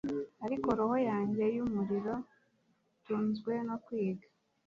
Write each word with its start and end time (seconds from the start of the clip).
ariko 0.45 0.67
roho 0.77 0.97
yanjye 1.09 1.43
yumuriro, 1.55 2.15
itunzwe 2.97 3.53
no 3.67 3.75
kwiga 3.83 4.25